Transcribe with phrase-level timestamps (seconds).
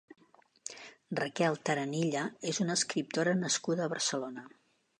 [1.19, 4.47] Raquel Taranilla és una escriptora nascuda a Barcelona.